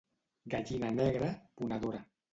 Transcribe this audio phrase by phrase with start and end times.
[0.53, 1.31] Gallina negra,
[1.61, 2.03] ponedora.